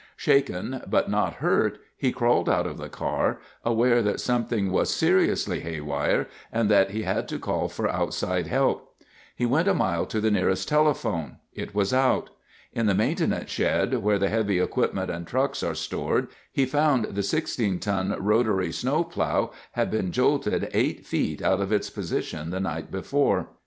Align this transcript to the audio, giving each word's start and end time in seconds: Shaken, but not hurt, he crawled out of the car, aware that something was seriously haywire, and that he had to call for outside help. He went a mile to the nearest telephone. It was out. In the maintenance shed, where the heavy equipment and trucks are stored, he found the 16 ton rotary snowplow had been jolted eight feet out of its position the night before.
Shaken, 0.17 0.81
but 0.87 1.11
not 1.11 1.33
hurt, 1.35 1.77
he 1.95 2.11
crawled 2.11 2.49
out 2.49 2.65
of 2.65 2.79
the 2.79 2.89
car, 2.89 3.39
aware 3.63 4.01
that 4.01 4.19
something 4.19 4.71
was 4.71 4.91
seriously 4.91 5.59
haywire, 5.59 6.27
and 6.51 6.71
that 6.71 6.89
he 6.89 7.03
had 7.03 7.27
to 7.27 7.37
call 7.37 7.69
for 7.69 7.87
outside 7.87 8.47
help. 8.47 8.95
He 9.35 9.45
went 9.45 9.67
a 9.67 9.75
mile 9.75 10.07
to 10.07 10.19
the 10.19 10.31
nearest 10.31 10.67
telephone. 10.67 11.37
It 11.53 11.75
was 11.75 11.93
out. 11.93 12.31
In 12.73 12.87
the 12.87 12.95
maintenance 12.95 13.51
shed, 13.51 13.93
where 14.01 14.17
the 14.17 14.29
heavy 14.29 14.57
equipment 14.59 15.11
and 15.11 15.27
trucks 15.27 15.61
are 15.61 15.75
stored, 15.75 16.29
he 16.51 16.65
found 16.65 17.13
the 17.13 17.21
16 17.21 17.77
ton 17.79 18.15
rotary 18.17 18.71
snowplow 18.71 19.51
had 19.73 19.91
been 19.91 20.11
jolted 20.11 20.71
eight 20.73 21.05
feet 21.05 21.43
out 21.43 21.61
of 21.61 21.71
its 21.71 21.91
position 21.91 22.49
the 22.49 22.59
night 22.59 22.89
before. 22.89 23.49